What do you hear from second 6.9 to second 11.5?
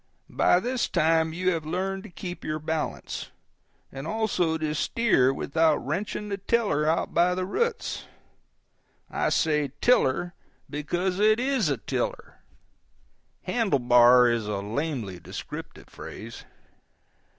by the roots (I say tiller because it